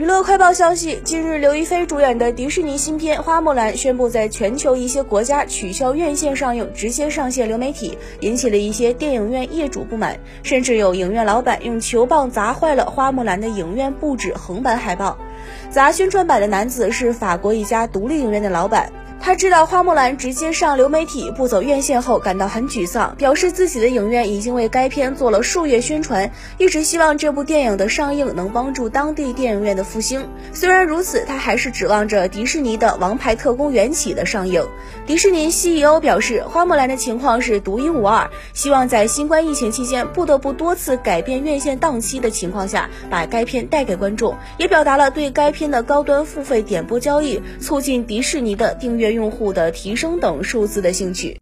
[0.00, 15.18] 娱乐快报消息，近日刘亦菲主演的迪士尼新片《花木兰》宣布在全球一些国家取消院线上映，直接上线流媒体，引起了一些电影院业主不满，甚至有影院老板用球棒砸坏了《花木兰》的影院布置横版海报。
[15.68, 18.90] 砸宣传板的男子是法国一家独立影院的老板。
[19.22, 30.26] 他知道花木兰直接上流媒体不走院线后感到很沮丧，表示自己的影院已经为该片做了数月宣传，一直希望这部电影的上映能帮助当地电影院的复兴。
[30.54, 34.66] 虽然如此，他还是指望着迪士尼的《王牌特工缘起》的上映。
[35.06, 49.09] 迪士尼 CEO 表示，花木兰的情况是独一无二，希望在新冠疫情期间不得不多次改变院线档期的情况下，把该片带给观众，也表达了对该片的高端付费点播交易，促进迪士尼的订阅。
[49.12, 51.40] 用户的提升等数字的兴趣。